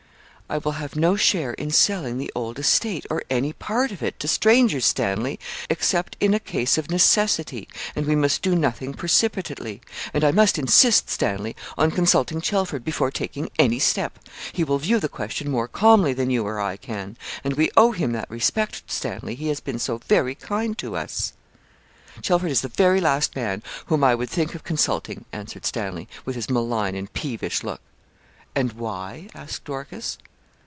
'I 0.51 0.57
will 0.57 0.71
have 0.73 0.97
no 0.97 1.15
share 1.15 1.53
in 1.53 1.71
selling 1.71 2.17
the 2.17 2.29
old 2.35 2.59
estate, 2.59 3.05
or 3.09 3.23
any 3.29 3.53
part 3.53 3.89
of 3.93 4.03
it, 4.03 4.19
to 4.19 4.27
strangers, 4.27 4.83
Stanley, 4.83 5.39
except 5.69 6.17
in 6.19 6.33
a 6.33 6.41
case 6.41 6.77
of 6.77 6.89
necessity; 6.91 7.69
and 7.95 8.05
we 8.05 8.17
must 8.17 8.41
do 8.41 8.53
nothing 8.53 8.93
precipitately; 8.93 9.79
and 10.13 10.25
I 10.25 10.31
must 10.33 10.59
insist, 10.59 11.09
Stanley, 11.09 11.55
on 11.77 11.89
consulting 11.89 12.41
Chelford 12.41 12.83
before 12.83 13.11
taking 13.11 13.49
any 13.57 13.79
step. 13.79 14.19
He 14.51 14.65
will 14.65 14.77
view 14.77 14.99
the 14.99 15.07
question 15.07 15.49
more 15.49 15.69
calmly 15.69 16.11
than 16.11 16.29
you 16.29 16.43
or 16.45 16.59
I 16.59 16.75
can; 16.75 17.15
and 17.45 17.53
we 17.53 17.71
owe 17.77 17.93
him 17.93 18.11
that 18.11 18.29
respect, 18.29 18.83
Stanley, 18.87 19.35
he 19.35 19.47
has 19.47 19.61
been 19.61 19.79
so 19.79 19.99
very 19.99 20.35
kind 20.35 20.77
to 20.79 20.97
us.' 20.97 21.31
'Chelford 22.21 22.51
is 22.51 22.59
the 22.59 22.67
very 22.67 22.99
last 22.99 23.37
man 23.37 23.63
whom 23.85 24.03
I 24.03 24.15
would 24.15 24.29
think 24.29 24.53
of 24.53 24.65
consulting,' 24.65 25.23
answered 25.31 25.65
Stanley, 25.65 26.09
with 26.25 26.35
his 26.35 26.49
malign 26.49 26.93
and 26.93 27.13
peevish 27.13 27.63
look. 27.63 27.79
'And 28.53 28.73
why?' 28.73 29.29
asked 29.33 29.63
Dorcas. 29.63 30.17